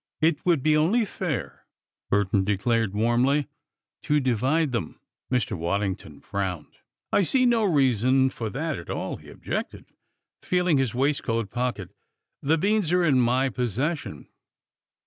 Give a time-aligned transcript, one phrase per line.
[0.19, 1.67] "It would be only fair,"
[2.09, 3.47] Burton declared warmly,
[4.01, 4.99] "to divide them."
[5.31, 5.51] Mr.
[5.55, 6.79] Waddington frowned.
[7.13, 9.85] "I see no reason for that at all," he objected,
[10.41, 11.91] feeling his waistcoat pocket.
[12.41, 14.27] "The beans are in my possession."